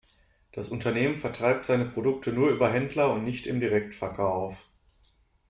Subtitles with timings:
[0.51, 4.65] Das Unternehmen vertreibt seine Produkte nur über Händler und nicht im Direktverkauf.